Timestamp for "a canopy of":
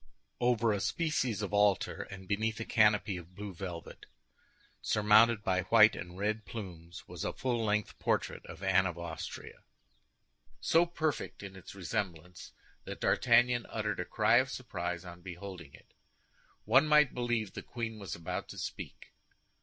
2.59-3.35